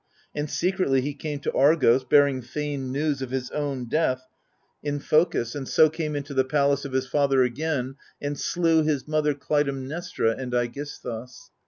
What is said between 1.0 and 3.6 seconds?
he came to Argos, bearing feigned news of his